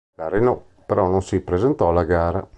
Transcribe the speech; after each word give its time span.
La 0.15 0.27
Renault 0.29 0.63
però 0.87 1.05
non 1.07 1.21
si 1.21 1.39
presentò 1.41 1.89
alla 1.89 2.05
gara. 2.05 2.49